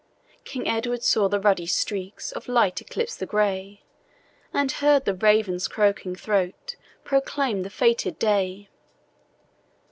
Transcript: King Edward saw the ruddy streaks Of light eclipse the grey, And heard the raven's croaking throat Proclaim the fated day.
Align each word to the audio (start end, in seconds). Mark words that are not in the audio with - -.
King 0.43 0.67
Edward 0.67 1.03
saw 1.03 1.29
the 1.29 1.39
ruddy 1.39 1.67
streaks 1.67 2.31
Of 2.31 2.47
light 2.47 2.81
eclipse 2.81 3.15
the 3.15 3.27
grey, 3.27 3.83
And 4.51 4.71
heard 4.71 5.05
the 5.05 5.13
raven's 5.13 5.67
croaking 5.67 6.15
throat 6.15 6.75
Proclaim 7.03 7.61
the 7.61 7.69
fated 7.69 8.17
day. 8.17 8.67